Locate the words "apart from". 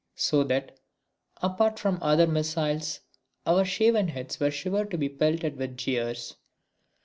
1.43-1.99